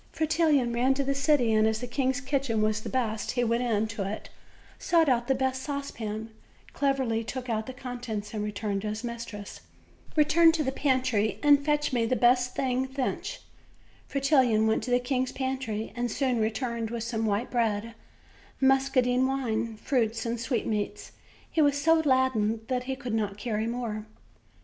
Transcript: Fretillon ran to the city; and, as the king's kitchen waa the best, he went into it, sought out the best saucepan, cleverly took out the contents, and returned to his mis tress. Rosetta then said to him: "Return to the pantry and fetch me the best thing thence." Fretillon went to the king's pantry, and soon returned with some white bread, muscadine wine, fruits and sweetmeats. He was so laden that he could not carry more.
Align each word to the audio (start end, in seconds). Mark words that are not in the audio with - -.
Fretillon 0.13 0.73
ran 0.73 0.95
to 0.95 1.03
the 1.03 1.13
city; 1.13 1.53
and, 1.53 1.67
as 1.67 1.79
the 1.79 1.85
king's 1.85 2.21
kitchen 2.21 2.59
waa 2.59 2.71
the 2.71 2.89
best, 2.89 3.33
he 3.33 3.43
went 3.43 3.61
into 3.61 4.01
it, 4.01 4.29
sought 4.79 5.07
out 5.07 5.27
the 5.27 5.35
best 5.35 5.61
saucepan, 5.61 6.31
cleverly 6.73 7.23
took 7.23 7.49
out 7.51 7.67
the 7.67 7.71
contents, 7.73 8.33
and 8.33 8.43
returned 8.43 8.81
to 8.81 8.87
his 8.89 9.03
mis 9.03 9.25
tress. 9.25 9.61
Rosetta 9.61 9.61
then 9.75 9.83
said 9.83 9.83
to 9.83 10.07
him: 10.31 10.43
"Return 10.47 10.51
to 10.53 10.63
the 10.63 10.71
pantry 10.71 11.39
and 11.43 11.63
fetch 11.63 11.93
me 11.93 12.07
the 12.07 12.15
best 12.15 12.55
thing 12.55 12.87
thence." 12.95 13.37
Fretillon 14.09 14.65
went 14.65 14.81
to 14.81 14.89
the 14.89 14.97
king's 14.99 15.31
pantry, 15.31 15.93
and 15.95 16.09
soon 16.09 16.39
returned 16.39 16.89
with 16.89 17.03
some 17.03 17.27
white 17.27 17.51
bread, 17.51 17.93
muscadine 18.59 19.27
wine, 19.27 19.77
fruits 19.77 20.25
and 20.25 20.39
sweetmeats. 20.39 21.11
He 21.51 21.61
was 21.61 21.79
so 21.79 21.99
laden 21.99 22.61
that 22.69 22.85
he 22.85 22.95
could 22.95 23.13
not 23.13 23.37
carry 23.37 23.67
more. 23.67 24.07